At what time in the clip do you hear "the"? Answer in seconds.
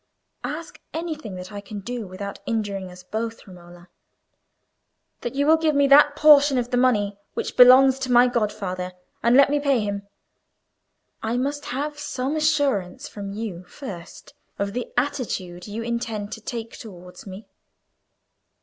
6.71-6.75, 14.73-14.87